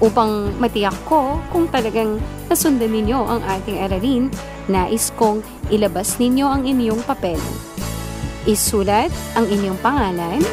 Upang 0.00 0.56
matiyak 0.56 0.96
ko 1.04 1.36
kung 1.52 1.68
talagang 1.68 2.16
nasundan 2.48 2.96
ninyo 2.96 3.20
ang 3.28 3.44
ating 3.44 3.76
aralin, 3.76 4.32
nais 4.72 5.12
kong 5.20 5.44
ilabas 5.68 6.16
ninyo 6.16 6.48
ang 6.48 6.64
inyong 6.64 7.04
papel. 7.04 7.36
Isulat 8.44 9.08
ang 9.32 9.48
inyong 9.48 9.80
pangalan 9.80 10.44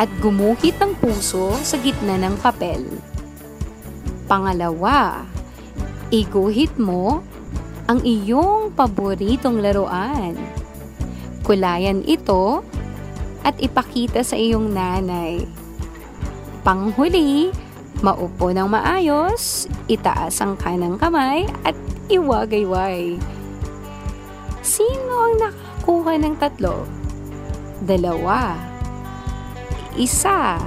at 0.00 0.08
gumuhit 0.24 0.80
ng 0.80 0.96
puso 0.96 1.52
sa 1.60 1.76
gitna 1.76 2.16
ng 2.16 2.40
papel. 2.40 2.80
Pangalawa, 4.24 5.28
iguhit 6.08 6.72
mo 6.80 7.20
ang 7.84 8.00
iyong 8.00 8.72
paboritong 8.72 9.60
laruan. 9.60 10.40
Kulayan 11.44 12.00
ito 12.08 12.64
at 13.44 13.60
ipakita 13.60 14.24
sa 14.24 14.40
iyong 14.40 14.72
nanay. 14.72 15.44
Panghuli, 16.64 17.52
maupo 18.00 18.56
ng 18.56 18.72
maayos, 18.72 19.68
itaas 19.84 20.40
ang 20.40 20.56
kanang 20.56 20.96
kamay 20.96 21.44
at 21.60 21.76
iwagayway. 22.08 23.20
Sino 24.70 25.26
ang 25.26 25.34
nakakuha 25.34 26.14
ng 26.14 26.34
tatlo? 26.38 26.86
Dalawa. 27.82 28.54
Isa. 29.98 30.62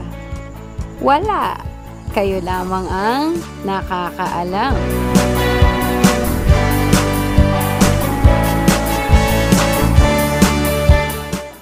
Wala. 0.99 1.55
Kayo 2.11 2.43
lamang 2.43 2.83
ang 2.91 3.39
nakakaalam. 3.63 4.75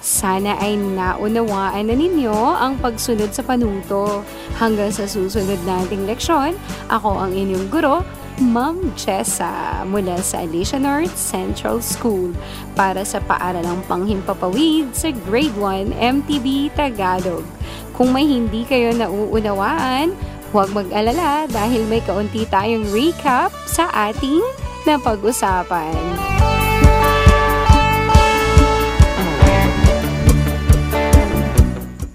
Sana 0.02 0.58
ay 0.58 0.74
naunawaan 0.74 1.86
na 1.86 1.94
ninyo 1.94 2.58
ang 2.58 2.74
pagsunod 2.82 3.30
sa 3.30 3.46
panuto. 3.46 4.26
Hanggang 4.58 4.90
sa 4.90 5.06
susunod 5.06 5.62
nating 5.62 6.10
leksyon, 6.10 6.58
ako 6.90 7.22
ang 7.22 7.38
inyong 7.38 7.70
guro, 7.70 8.02
Ma'am 8.40 8.96
Jessa 8.96 9.84
mula 9.84 10.16
sa 10.24 10.40
Alicia 10.40 10.80
North 10.80 11.12
Central 11.20 11.84
School 11.84 12.32
para 12.72 13.04
sa 13.04 13.20
paaralang 13.20 13.84
panghimpapawid 13.84 14.96
sa 14.96 15.12
Grade 15.28 15.52
1 15.60 15.92
MTB 15.92 16.72
Tagalog. 16.72 17.44
Kung 17.92 18.16
may 18.16 18.24
hindi 18.24 18.64
kayo 18.64 18.96
nauunawaan, 18.96 20.16
huwag 20.48 20.72
mag-alala 20.72 21.44
dahil 21.44 21.84
may 21.92 22.00
kaunti 22.00 22.48
tayong 22.48 22.88
recap 22.88 23.52
sa 23.68 23.92
ating 23.92 24.40
napag-usapan. 24.88 26.61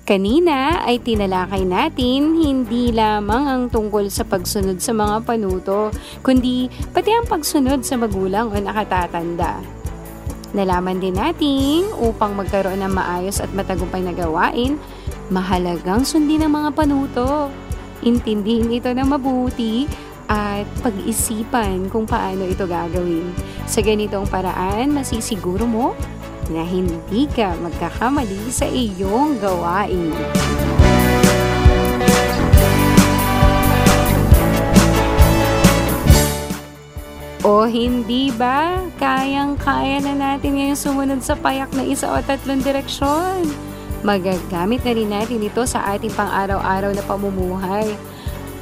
Kanina 0.08 0.88
ay 0.88 1.04
tinalakay 1.04 1.68
natin 1.68 2.40
hindi 2.40 2.96
lamang 2.96 3.44
ang 3.44 3.64
tungkol 3.68 4.08
sa 4.08 4.24
pagsunod 4.24 4.80
sa 4.80 4.96
mga 4.96 5.28
panuto, 5.28 5.92
kundi 6.24 6.72
pati 6.96 7.12
ang 7.12 7.28
pagsunod 7.28 7.84
sa 7.84 8.00
magulang 8.00 8.48
o 8.48 8.56
nakatatanda. 8.56 9.60
Nalaman 10.56 11.04
din 11.04 11.12
natin 11.12 11.92
upang 12.00 12.40
magkaroon 12.40 12.88
ng 12.88 12.96
maayos 12.96 13.44
at 13.44 13.52
matagumpay 13.52 14.00
na 14.00 14.16
gawain, 14.16 14.80
mahalagang 15.28 16.08
sundin 16.08 16.48
ang 16.48 16.56
mga 16.56 16.72
panuto. 16.72 17.52
Intindihin 18.00 18.72
ito 18.72 18.88
ng 18.88 19.12
mabuti 19.12 19.92
at 20.32 20.64
pag-isipan 20.88 21.92
kung 21.92 22.08
paano 22.08 22.48
ito 22.48 22.64
gagawin. 22.64 23.28
Sa 23.68 23.84
ganitong 23.84 24.32
paraan, 24.32 24.88
masisiguro 24.96 25.68
mo 25.68 26.00
na 26.52 26.64
hindi 26.64 27.28
ka 27.32 27.56
magkakamali 27.60 28.52
sa 28.52 28.68
iyong 28.68 29.40
gawain. 29.40 30.16
O 37.48 37.64
hindi 37.64 38.28
ba? 38.36 38.76
Kayang-kaya 39.00 40.04
na 40.04 40.12
natin 40.12 40.60
ngayon 40.60 40.76
sumunod 40.76 41.24
sa 41.24 41.32
payak 41.40 41.72
na 41.72 41.88
isa 41.88 42.12
o 42.12 42.20
tatlong 42.20 42.60
direksyon. 42.60 43.48
Magagamit 44.04 44.84
na 44.84 44.92
rin 44.92 45.08
natin 45.08 45.40
ito 45.40 45.64
sa 45.64 45.96
ating 45.96 46.12
pang-araw-araw 46.12 46.92
na 46.92 47.04
pamumuhay. 47.08 47.96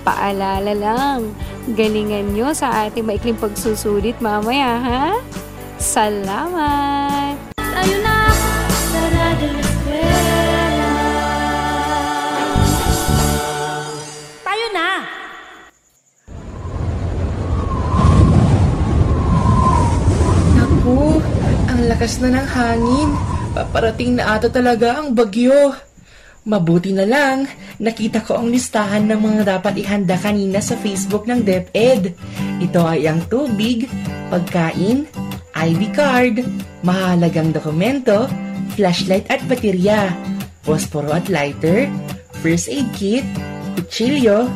Paalala 0.06 0.78
lang, 0.78 1.34
galingan 1.74 2.38
nyo 2.38 2.54
sa 2.54 2.86
ating 2.86 3.10
maikling 3.10 3.42
pagsusulit 3.42 4.22
mamaya, 4.22 4.78
ha? 4.78 5.06
Salamat! 5.82 7.15
Lakas 22.06 22.22
na 22.22 22.38
ng 22.38 22.50
hangin. 22.54 23.10
Paparating 23.58 24.14
na 24.22 24.38
ata 24.38 24.46
talaga 24.46 25.02
ang 25.02 25.18
bagyo. 25.18 25.74
Mabuti 26.46 26.94
na 26.94 27.02
lang, 27.02 27.50
nakita 27.82 28.22
ko 28.22 28.38
ang 28.38 28.54
listahan 28.54 29.10
ng 29.10 29.18
mga 29.18 29.58
dapat 29.58 29.82
ihanda 29.82 30.14
kanina 30.14 30.62
sa 30.62 30.78
Facebook 30.78 31.26
ng 31.26 31.42
DepEd. 31.42 32.14
Ito 32.62 32.86
ay 32.86 33.10
ang 33.10 33.26
tubig, 33.26 33.90
pagkain, 34.30 35.10
ID 35.58 35.82
card, 35.98 36.46
mahalagang 36.86 37.50
dokumento, 37.50 38.30
flashlight 38.76 39.26
at 39.32 39.42
baterya, 39.48 40.12
posporo 40.68 41.16
at 41.16 41.32
lighter, 41.32 41.88
first 42.44 42.68
aid 42.68 42.86
kit, 42.94 43.24
kutsilyo, 43.80 44.52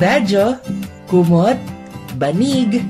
radyo, 0.00 0.56
kumot, 1.06 1.56
banig, 2.16 2.80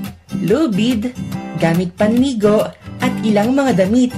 lubid, 0.41 1.11
gamit 1.59 1.91
panligo, 1.99 2.63
at 2.99 3.13
ilang 3.27 3.53
mga 3.53 3.85
damit. 3.85 4.11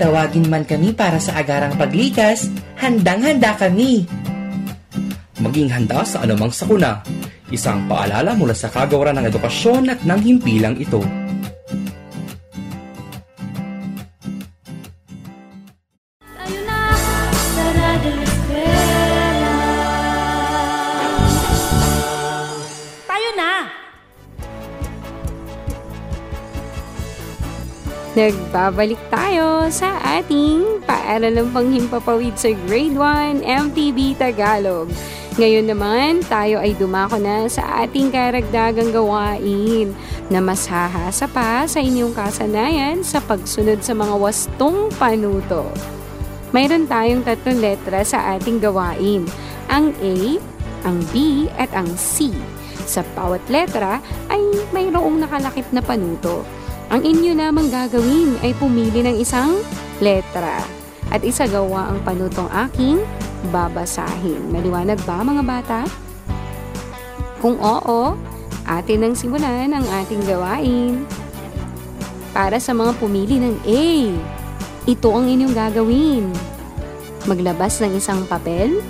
Tawagin 0.00 0.48
man 0.48 0.64
kami 0.64 0.92
para 0.92 1.20
sa 1.20 1.40
agarang 1.40 1.76
paglikas, 1.76 2.48
handang-handa 2.80 3.56
kami. 3.56 4.08
Maging 5.42 5.68
handa 5.68 6.06
sa 6.06 6.22
anumang 6.22 6.54
sakuna. 6.54 7.02
Isang 7.52 7.84
paalala 7.84 8.32
mula 8.32 8.56
sa 8.56 8.72
kagawaran 8.72 9.20
ng 9.20 9.28
edukasyon 9.28 9.92
at 9.92 10.00
ng 10.06 10.20
himpilang 10.24 10.78
ito. 10.80 11.04
Nagbabalik 28.22 29.02
tayo 29.10 29.66
sa 29.66 29.98
ating 29.98 30.86
paaralang 30.86 31.50
panghimpapawid 31.50 32.38
sa 32.38 32.54
Grade 32.70 32.94
1 32.94 33.42
MTB 33.42 34.14
Tagalog. 34.14 34.86
Ngayon 35.42 35.66
naman, 35.66 36.22
tayo 36.30 36.62
ay 36.62 36.78
dumako 36.78 37.18
na 37.18 37.50
sa 37.50 37.82
ating 37.82 38.14
karagdagang 38.14 38.94
gawain 38.94 39.90
na 40.30 40.38
mas 40.38 40.70
hahasa 40.70 41.26
pa 41.26 41.66
sa 41.66 41.82
inyong 41.82 42.14
kasanayan 42.14 43.02
sa 43.02 43.18
pagsunod 43.18 43.82
sa 43.82 43.90
mga 43.90 44.14
wastong 44.14 44.86
panuto. 45.02 45.66
Mayroon 46.54 46.86
tayong 46.86 47.26
tatlong 47.26 47.58
letra 47.58 48.06
sa 48.06 48.38
ating 48.38 48.62
gawain. 48.62 49.26
Ang 49.66 49.98
A, 49.98 50.38
ang 50.86 51.02
B, 51.10 51.50
at 51.58 51.74
ang 51.74 51.90
C. 51.98 52.30
Sa 52.86 53.02
bawat 53.18 53.42
letra 53.50 53.98
ay 54.30 54.38
mayroong 54.70 55.18
nakalakip 55.26 55.66
na 55.74 55.82
panuto. 55.82 56.61
Ang 56.92 57.08
inyo 57.08 57.32
namang 57.32 57.72
gagawin 57.72 58.36
ay 58.44 58.52
pumili 58.52 59.00
ng 59.00 59.16
isang 59.16 59.64
letra 59.96 60.60
at 61.08 61.24
isagawa 61.24 61.88
ang 61.88 62.04
panutong 62.04 62.52
aking 62.68 63.00
babasahin. 63.48 64.52
Maliwanag 64.52 65.00
ba 65.08 65.24
mga 65.24 65.40
bata? 65.40 65.80
Kung 67.40 67.56
oo, 67.56 68.12
atin 68.68 69.08
nang 69.08 69.16
simulan 69.16 69.72
ang 69.72 69.88
ating 70.04 70.20
gawain. 70.28 71.08
Para 72.36 72.60
sa 72.60 72.76
mga 72.76 72.92
pumili 73.00 73.40
ng 73.40 73.56
A, 73.64 73.84
ito 74.84 75.08
ang 75.16 75.24
inyong 75.24 75.56
gagawin. 75.56 76.28
Maglabas 77.24 77.80
ng 77.80 77.96
isang 77.96 78.28
papel, 78.28 78.84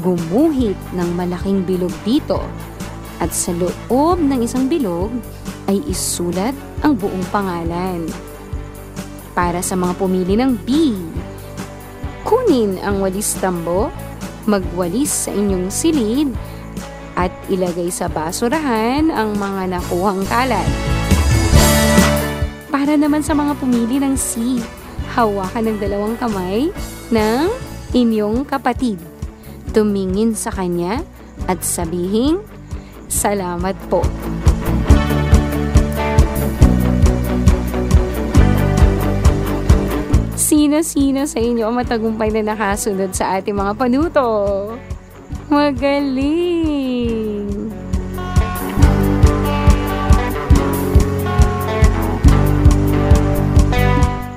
gumuhit 0.00 0.80
ng 0.96 1.12
malaking 1.12 1.68
bilog 1.68 1.92
dito, 2.00 2.40
at 3.20 3.28
sa 3.36 3.52
loob 3.52 4.24
ng 4.24 4.40
isang 4.40 4.72
bilog 4.72 5.12
ay 5.70 5.78
isulat 5.86 6.50
ang 6.82 6.98
buong 6.98 7.22
pangalan. 7.30 8.10
Para 9.30 9.62
sa 9.62 9.78
mga 9.78 9.94
pumili 9.94 10.34
ng 10.34 10.58
B, 10.66 10.98
kunin 12.26 12.82
ang 12.82 12.98
walis 12.98 13.38
tambo, 13.38 13.94
magwalis 14.50 15.30
sa 15.30 15.30
inyong 15.30 15.70
silid, 15.70 16.34
at 17.14 17.30
ilagay 17.46 17.86
sa 17.94 18.10
basurahan 18.10 19.14
ang 19.14 19.38
mga 19.38 19.78
nakuhang 19.78 20.26
kalat. 20.26 20.66
Para 22.66 22.98
naman 22.98 23.22
sa 23.22 23.38
mga 23.38 23.54
pumili 23.62 24.02
ng 24.02 24.18
C, 24.18 24.58
hawakan 25.14 25.70
ng 25.70 25.76
dalawang 25.78 26.16
kamay 26.18 26.74
ng 27.14 27.46
inyong 27.94 28.42
kapatid. 28.42 28.98
Tumingin 29.70 30.34
sa 30.34 30.50
kanya 30.50 31.06
at 31.46 31.62
sabihin, 31.62 32.42
Salamat 33.10 33.74
po. 33.90 34.06
Sino-sino 40.70 41.26
sa 41.26 41.42
inyo 41.42 41.66
ang 41.66 41.82
matagumpay 41.82 42.30
na 42.30 42.54
nakasunod 42.54 43.10
sa 43.10 43.42
ating 43.42 43.58
mga 43.58 43.74
panuto? 43.74 44.30
Magaling! 45.50 47.42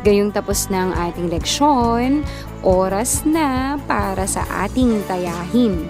Gayong 0.01 0.33
tapos 0.33 0.73
na 0.73 0.89
ang 0.89 0.93
ating 0.97 1.29
leksyon, 1.29 2.25
oras 2.65 3.21
na 3.29 3.77
para 3.85 4.25
sa 4.25 4.41
ating 4.65 5.05
tayahin. 5.05 5.85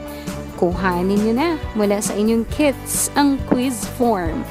Kuhanin 0.60 1.24
nyo 1.24 1.34
na 1.40 1.50
mula 1.72 2.04
sa 2.04 2.20
inyong 2.20 2.44
kits 2.52 3.08
ang 3.16 3.40
quiz 3.48 3.88
form. 3.96 4.44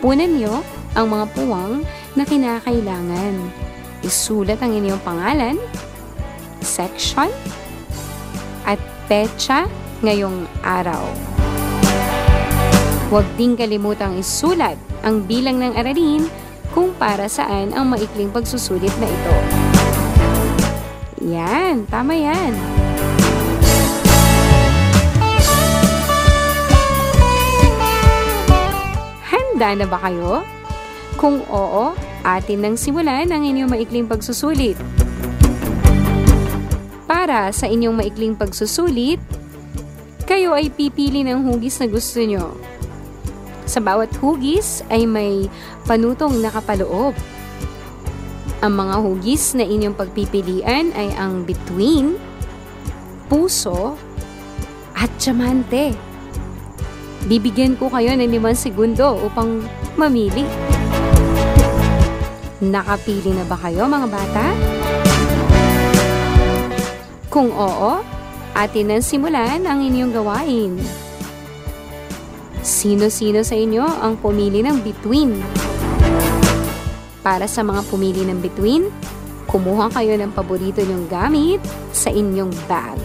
Punan 0.00 0.40
nyo 0.40 0.64
ang 0.96 1.12
mga 1.12 1.28
puwang 1.36 1.84
na 2.16 2.24
kinakailangan. 2.24 3.65
Isulat 4.06 4.62
ang 4.62 4.70
inyong 4.70 5.02
pangalan, 5.02 5.58
section, 6.62 7.26
at 8.62 8.78
petsa 9.10 9.66
ngayong 9.98 10.46
araw. 10.62 11.10
Huwag 13.10 13.26
ding 13.34 13.58
kalimutang 13.58 14.14
isulat 14.14 14.78
ang 15.02 15.26
bilang 15.26 15.58
ng 15.58 15.74
aralin 15.74 16.30
kung 16.70 16.94
para 16.94 17.26
saan 17.26 17.74
ang 17.74 17.90
maikling 17.90 18.30
pagsusulit 18.30 18.94
na 19.02 19.10
ito. 19.10 19.36
Yan, 21.26 21.82
tama 21.90 22.14
yan. 22.14 22.54
Handa 29.26 29.74
na 29.74 29.86
ba 29.90 29.98
kayo? 29.98 30.46
Kung 31.18 31.42
oo, 31.50 31.90
atin 32.26 32.66
nang 32.66 32.74
simulan 32.74 33.30
ang 33.30 33.46
inyong 33.46 33.70
maikling 33.70 34.10
pagsusulit. 34.10 34.74
Para 37.06 37.54
sa 37.54 37.70
inyong 37.70 38.02
maikling 38.02 38.34
pagsusulit, 38.34 39.22
kayo 40.26 40.58
ay 40.58 40.74
pipili 40.74 41.22
ng 41.22 41.46
hugis 41.46 41.78
na 41.78 41.86
gusto 41.86 42.18
nyo. 42.18 42.58
Sa 43.62 43.78
bawat 43.78 44.10
hugis 44.18 44.82
ay 44.90 45.06
may 45.06 45.46
panutong 45.86 46.42
nakapaloob. 46.42 47.14
Ang 48.58 48.72
mga 48.74 48.94
hugis 49.06 49.54
na 49.54 49.62
inyong 49.62 49.94
pagpipilian 49.94 50.90
ay 50.98 51.14
ang 51.14 51.46
between, 51.46 52.18
puso, 53.30 53.94
at 54.98 55.12
diamante. 55.22 55.94
Bibigyan 57.30 57.78
ko 57.78 57.86
kayo 57.90 58.10
ng 58.14 58.26
limang 58.26 58.58
segundo 58.58 59.18
upang 59.22 59.62
mamili. 59.94 60.65
Nakapili 62.56 63.36
na 63.36 63.44
ba 63.44 63.52
kayo 63.60 63.84
mga 63.84 64.08
bata? 64.08 64.44
Kung 67.28 67.52
oo, 67.52 68.00
atin 68.56 68.88
na 68.88 68.96
simulan 69.04 69.60
ang 69.68 69.84
inyong 69.84 70.12
gawain. 70.16 70.72
Sino-sino 72.64 73.44
sa 73.44 73.52
inyo 73.52 73.84
ang 73.84 74.16
pumili 74.16 74.64
ng 74.64 74.80
between? 74.80 75.36
Para 77.20 77.44
sa 77.44 77.60
mga 77.60 77.84
pumili 77.92 78.24
ng 78.24 78.40
between, 78.40 78.88
kumuha 79.44 79.92
kayo 79.92 80.16
ng 80.16 80.32
paborito 80.32 80.80
nyong 80.80 81.12
gamit 81.12 81.60
sa 81.92 82.08
inyong 82.08 82.56
bag. 82.64 82.96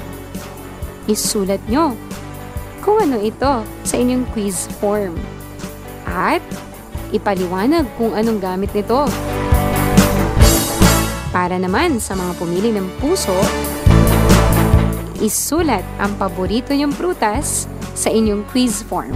Isulat 1.11 1.59
nyo 1.67 1.91
kung 2.79 3.03
ano 3.03 3.19
ito 3.19 3.67
sa 3.83 3.99
inyong 3.99 4.31
quiz 4.31 4.71
form. 4.79 5.19
At 6.07 6.39
ipaliwanag 7.11 7.83
kung 7.99 8.15
anong 8.15 8.39
gamit 8.39 8.71
nito. 8.71 9.11
Para 11.31 11.55
naman 11.55 12.03
sa 12.03 12.11
mga 12.11 12.35
pumili 12.35 12.75
ng 12.75 12.91
puso, 12.99 13.31
isulat 15.23 15.87
ang 15.95 16.11
paborito 16.19 16.75
nyong 16.75 16.91
prutas 16.91 17.71
sa 17.95 18.11
inyong 18.11 18.43
quiz 18.51 18.83
form. 18.83 19.15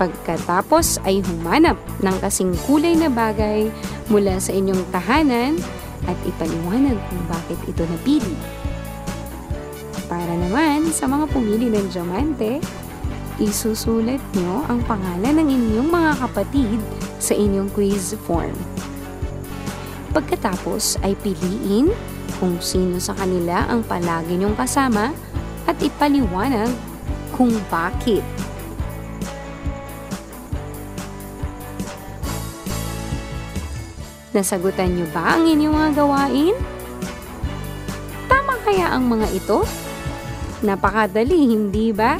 Pagkatapos 0.00 0.96
ay 1.04 1.20
humanap 1.20 1.76
ng 2.00 2.16
kasing 2.24 2.56
kulay 2.64 2.96
na 2.96 3.12
bagay 3.12 3.68
mula 4.08 4.40
sa 4.40 4.56
inyong 4.56 4.80
tahanan 4.88 5.60
at 6.08 6.16
ipaliwanag 6.24 6.96
kung 6.96 7.22
bakit 7.28 7.60
ito 7.68 7.84
napili. 7.84 8.32
Para 10.08 10.32
naman 10.40 10.88
sa 10.88 11.04
mga 11.04 11.28
pumili 11.36 11.68
ng 11.68 11.84
diamante, 11.92 12.64
isusulat 13.36 14.24
nyo 14.40 14.64
ang 14.72 14.80
pangalan 14.88 15.36
ng 15.36 15.48
inyong 15.52 15.88
mga 15.92 16.12
kapatid 16.24 16.80
sa 17.20 17.36
inyong 17.36 17.68
quiz 17.76 18.16
form. 18.24 18.56
Pagkatapos 20.10 20.98
ay 21.06 21.14
piliin 21.14 21.94
kung 22.42 22.58
sino 22.58 22.98
sa 22.98 23.14
kanila 23.14 23.70
ang 23.70 23.86
palagi 23.86 24.34
nyong 24.34 24.58
kasama 24.58 25.14
at 25.70 25.78
ipaliwanag 25.78 26.70
kung 27.30 27.54
bakit. 27.70 28.26
Nasagutan 34.30 34.94
nyo 34.94 35.06
ba 35.10 35.38
ang 35.38 35.46
inyong 35.46 35.74
mga 35.74 35.90
gawain? 35.94 36.54
Tama 38.30 38.54
kaya 38.62 38.94
ang 38.94 39.10
mga 39.10 39.26
ito? 39.30 39.66
Napakadali, 40.62 41.54
hindi 41.54 41.90
ba? 41.90 42.14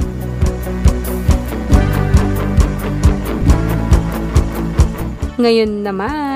Ngayon 5.41 5.71
naman, 5.87 6.30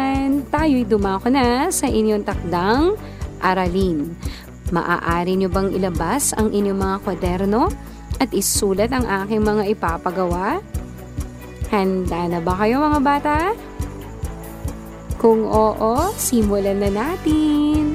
tayo'y 0.65 0.81
dumako 0.81 1.29
na 1.29 1.69
sa 1.69 1.85
inyong 1.85 2.25
takdang 2.25 2.97
aralin. 3.37 4.17
Maaari 4.73 5.37
nyo 5.37 5.45
bang 5.45 5.69
ilabas 5.69 6.33
ang 6.33 6.49
inyong 6.49 6.81
mga 6.81 6.97
kwaderno 7.05 7.69
at 8.17 8.33
isulat 8.33 8.89
ang 8.89 9.05
aking 9.05 9.45
mga 9.45 9.77
ipapagawa? 9.77 10.57
Handa 11.69 12.25
na 12.25 12.41
ba 12.41 12.57
kayo 12.57 12.81
mga 12.81 12.97
bata? 12.97 13.37
Kung 15.21 15.45
oo, 15.45 16.09
simulan 16.17 16.81
na 16.81 16.89
natin. 16.89 17.93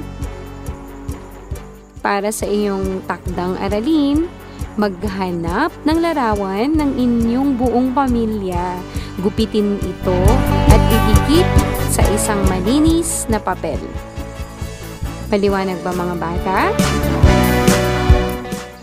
Para 1.99 2.31
sa 2.31 2.47
inyong 2.47 3.03
takdang 3.03 3.59
aralin, 3.59 4.31
maghanap 4.79 5.75
ng 5.83 5.97
larawan 5.99 6.71
ng 6.71 6.91
inyong 6.95 7.51
buong 7.59 7.91
pamilya. 7.91 8.79
Gupitin 9.19 9.75
ito 9.75 10.19
at 10.71 10.79
idikit 10.87 11.70
sa 11.91 11.99
isang 12.15 12.39
malinis 12.47 13.27
na 13.27 13.35
papel. 13.35 13.75
Maliwanag 15.27 15.75
ba 15.83 15.91
mga 15.91 16.15
bata? 16.15 16.59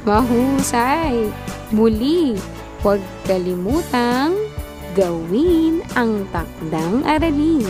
Mahusay! 0.04 1.32
Muli, 1.72 2.36
huwag 2.84 3.00
kalimutang 3.24 4.36
gawin 4.92 5.80
ang 5.96 6.28
takdang 6.28 7.00
aralin. 7.08 7.64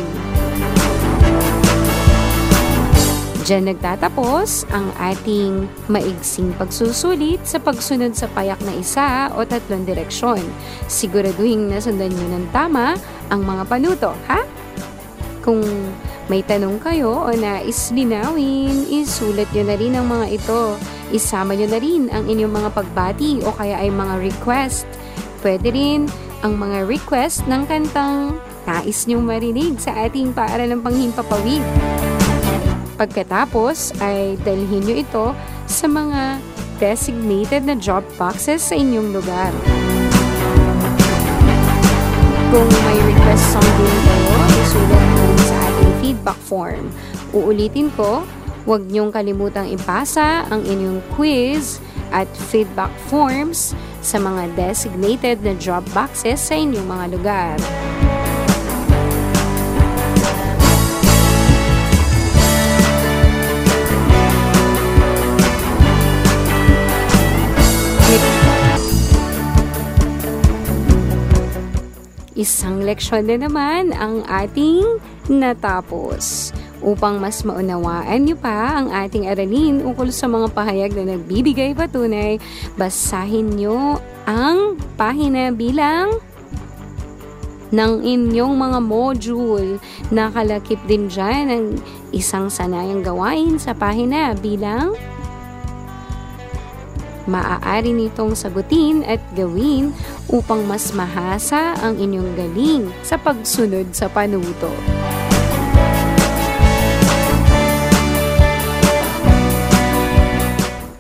Diyan 3.47 3.73
nagtatapos 3.73 4.69
ang 4.75 4.93
ating 5.01 5.71
maigsing 5.89 6.53
pagsusulit 6.59 7.41
sa 7.47 7.63
pagsunod 7.63 8.13
sa 8.13 8.29
payak 8.35 8.61
na 8.67 8.77
isa 8.77 9.33
o 9.33 9.47
tatlong 9.47 9.87
direksyon. 9.87 10.43
Siguraduhin 10.85 11.71
na 11.71 11.81
sundan 11.81 12.13
nyo 12.13 12.27
ng 12.37 12.47
tama 12.53 12.99
ang 13.33 13.41
mga 13.41 13.63
panuto, 13.65 14.13
ha? 14.29 14.45
Kung 15.49 15.65
may 16.29 16.45
tanong 16.45 16.77
kayo 16.77 17.25
o 17.25 17.33
nais 17.33 17.89
linawin, 17.97 18.85
isulat 18.93 19.49
nyo 19.57 19.65
na 19.65 19.77
rin 19.81 19.97
ang 19.97 20.05
mga 20.05 20.37
ito. 20.37 20.77
Isama 21.09 21.57
nyo 21.57 21.65
na 21.73 21.81
rin 21.81 22.13
ang 22.13 22.29
inyong 22.29 22.53
mga 22.53 22.71
pagbati 22.77 23.41
o 23.49 23.57
kaya 23.57 23.81
ay 23.81 23.89
mga 23.89 24.21
request. 24.21 24.85
Pwede 25.41 25.73
rin 25.73 26.05
ang 26.45 26.61
mga 26.61 26.85
request 26.85 27.49
ng 27.49 27.65
kantang 27.65 28.37
nais 28.69 29.09
nyong 29.09 29.25
marinig 29.25 29.81
sa 29.81 29.97
ating 30.05 30.37
paaralang 30.37 30.85
panghimpapawid. 30.85 31.65
Pagkatapos 33.01 33.97
ay 34.05 34.37
dalhin 34.45 34.85
nyo 34.85 35.01
ito 35.01 35.27
sa 35.65 35.89
mga 35.89 36.45
designated 36.77 37.65
na 37.65 37.73
drop 37.73 38.05
boxes 38.21 38.69
sa 38.69 38.77
inyong 38.77 39.17
lugar. 39.17 39.49
Kung 42.53 42.69
may 42.69 42.99
request 43.01 43.45
song 43.57 43.71
din 43.81 43.97
kayo, 44.05 44.37
isulat 44.61 45.05
mo 45.17 45.38
feedback 46.09 46.41
form. 46.49 46.89
Uulitin 47.37 47.93
ko, 47.93 48.25
huwag 48.65 48.89
niyong 48.89 49.13
kalimutang 49.13 49.69
ipasa 49.69 50.49
ang 50.49 50.65
inyong 50.65 51.05
quiz 51.13 51.77
at 52.09 52.25
feedback 52.49 52.93
forms 53.13 53.77
sa 54.01 54.17
mga 54.17 54.57
designated 54.57 55.45
na 55.45 55.53
drop 55.61 55.85
boxes 55.93 56.41
sa 56.41 56.57
inyong 56.57 56.89
mga 56.89 57.07
lugar. 57.13 58.08
Isang 72.39 72.87
leksyon 72.87 73.27
na 73.27 73.35
naman 73.35 73.91
ang 73.91 74.23
ating 74.31 75.03
natapos. 75.27 76.55
Upang 76.79 77.19
mas 77.19 77.43
maunawaan 77.43 78.23
niyo 78.23 78.39
pa 78.39 78.79
ang 78.79 78.95
ating 78.95 79.27
aralin 79.27 79.83
ukol 79.83 80.15
sa 80.15 80.31
mga 80.31 80.47
pahayag 80.55 80.95
na 80.95 81.19
nagbibigay 81.19 81.75
patunay, 81.75 82.39
basahin 82.79 83.59
niyo 83.59 83.99
ang 84.23 84.79
pahina 84.95 85.51
bilang 85.51 86.15
ng 87.75 88.07
inyong 88.07 88.55
mga 88.55 88.79
module. 88.87 89.83
Nakalakip 90.15 90.79
din 90.87 91.11
dyan 91.11 91.51
ang 91.51 91.65
isang 92.15 92.47
sanayang 92.47 93.03
gawain 93.03 93.59
sa 93.59 93.75
pahina 93.75 94.39
bilang 94.39 94.95
maaari 97.29 97.93
nitong 97.93 98.33
sagutin 98.33 99.05
at 99.05 99.21
gawin 99.37 99.93
upang 100.33 100.65
mas 100.65 100.97
mahasa 100.97 101.77
ang 101.85 102.01
inyong 102.01 102.33
galing 102.35 102.89
sa 103.05 103.21
pagsunod 103.21 103.93
sa 103.93 104.09
panuto. 104.09 104.73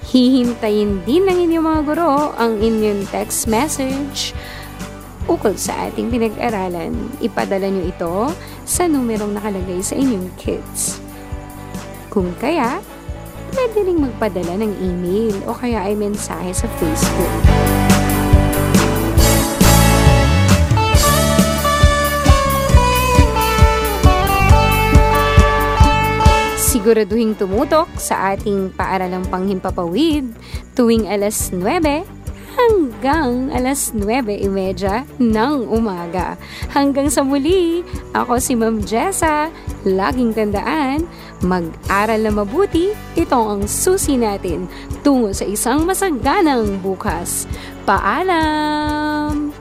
Hihintayin 0.08 1.04
din 1.04 1.28
ng 1.28 1.38
inyong 1.48 1.66
mga 1.68 1.80
guro 1.84 2.32
ang 2.36 2.60
inyong 2.60 3.08
text 3.12 3.44
message 3.44 4.32
ukol 5.28 5.52
sa 5.60 5.86
ating 5.86 6.08
pinag-aralan. 6.08 6.96
Ipadala 7.20 7.68
nyo 7.68 7.84
ito 7.84 8.16
sa 8.64 8.88
numerong 8.88 9.36
nakalagay 9.36 9.84
sa 9.84 9.94
inyong 9.94 10.32
kits. 10.40 11.04
Kung 12.08 12.32
kaya, 12.40 12.80
pwede 13.59 13.90
ring 13.90 13.99
magpadala 13.99 14.55
ng 14.62 14.73
email 14.79 15.35
o 15.51 15.51
kaya 15.51 15.83
ay 15.83 15.99
mensahe 15.99 16.55
sa 16.55 16.71
Facebook. 16.79 17.35
Siguraduhin 26.55 27.35
tumutok 27.35 27.90
sa 27.99 28.38
ating 28.38 28.71
paaralang 28.79 29.27
panghimpapawid 29.27 30.31
tuwing 30.79 31.11
alas 31.11 31.51
9 31.51 32.17
hanggang 32.59 33.55
alas 33.55 33.94
9.30 33.94 35.23
ng 35.23 35.55
umaga. 35.71 36.35
Hanggang 36.75 37.07
sa 37.07 37.23
muli, 37.23 37.87
ako 38.12 38.42
si 38.42 38.59
Ma'am 38.59 38.83
Jessa. 38.83 39.55
Laging 39.87 40.35
tandaan, 40.35 41.07
mag-aral 41.47 42.18
na 42.18 42.35
mabuti, 42.35 42.90
ito 43.14 43.38
ang 43.38 43.71
susi 43.71 44.18
natin 44.18 44.66
tungo 45.07 45.31
sa 45.31 45.47
isang 45.47 45.87
masaganang 45.87 46.83
bukas. 46.83 47.47
Paalam! 47.87 49.55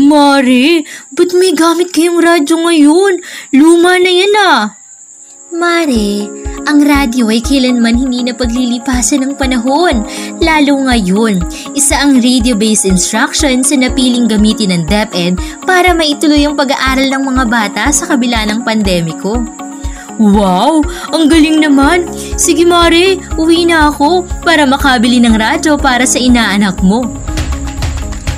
Mari, 0.00 0.82
ba't 1.14 1.30
may 1.38 1.54
gamit 1.54 1.94
kayong 1.94 2.18
radyo 2.18 2.56
ngayon? 2.66 3.22
Luma 3.54 3.94
na 4.02 4.10
yan 4.10 4.34
ah. 4.42 4.79
Mare, 5.50 6.30
ang 6.70 6.78
radyo 6.78 7.26
ay 7.26 7.42
kailanman 7.42 7.98
hindi 7.98 8.22
na 8.22 8.30
paglilipasan 8.30 9.26
ng 9.26 9.32
panahon, 9.34 10.06
lalo 10.38 10.78
ngayon. 10.86 11.42
Isa 11.74 11.98
ang 11.98 12.22
radio-based 12.22 12.86
instruction 12.86 13.66
sa 13.66 13.74
napiling 13.74 14.30
gamitin 14.30 14.70
ng 14.70 14.86
DepEd 14.86 15.42
para 15.66 15.90
maituloy 15.90 16.46
ang 16.46 16.54
pag-aaral 16.54 17.10
ng 17.10 17.22
mga 17.34 17.44
bata 17.50 17.90
sa 17.90 18.06
kabila 18.06 18.46
ng 18.46 18.62
pandemiko. 18.62 19.42
Wow, 20.22 20.86
ang 21.10 21.26
galing 21.26 21.58
naman. 21.66 22.06
Sige 22.38 22.62
Mare, 22.62 23.18
uwi 23.34 23.66
na 23.66 23.90
ako 23.90 24.22
para 24.46 24.62
makabili 24.70 25.18
ng 25.18 25.34
radyo 25.34 25.74
para 25.74 26.06
sa 26.06 26.22
inaanak 26.22 26.78
mo. 26.78 27.10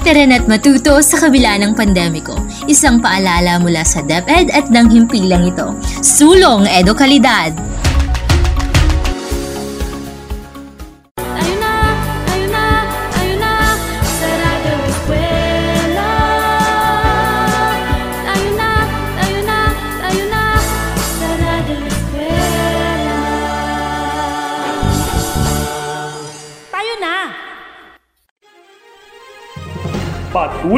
Tara 0.02 0.26
na't 0.26 0.50
matuto 0.50 0.98
sa 0.98 1.14
kabila 1.14 1.62
ng 1.62 1.78
pandemiko. 1.78 2.34
Isang 2.66 2.98
paalala 2.98 3.62
mula 3.62 3.86
sa 3.86 4.02
DepEd 4.02 4.50
at 4.50 4.66
ng 4.66 4.90
himpilang 4.90 5.46
ito. 5.46 5.78
Sulong 6.02 6.66
Edo 6.66 6.90